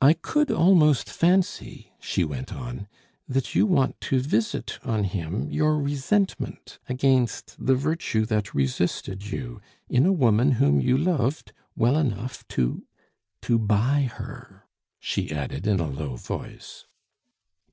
"I 0.00 0.12
could 0.12 0.52
almost 0.52 1.10
fancy," 1.10 1.92
she 1.98 2.22
went 2.22 2.52
on, 2.54 2.86
"that 3.26 3.52
you 3.52 3.66
want 3.66 4.00
to 4.02 4.20
visit 4.20 4.78
on 4.84 5.02
him 5.02 5.50
your 5.50 5.76
resentment 5.82 6.78
against 6.88 7.56
the 7.58 7.74
virtue 7.74 8.26
that 8.26 8.54
resisted 8.54 9.32
you 9.32 9.60
in 9.88 10.06
a 10.06 10.12
woman 10.12 10.52
whom 10.52 10.80
you 10.80 10.96
loved 10.96 11.52
well 11.74 11.96
enough 11.98 12.46
to 12.50 12.84
to 13.42 13.58
buy 13.58 14.02
her," 14.02 14.68
she 15.00 15.32
added 15.32 15.66
in 15.66 15.80
a 15.80 15.90
low 15.90 16.14
voice. 16.14 16.86